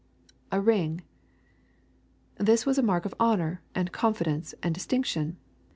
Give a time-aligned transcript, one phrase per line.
[0.51, 1.01] [A ring.]
[2.37, 5.35] This was a mark of honor, and confidence, and dis tinction.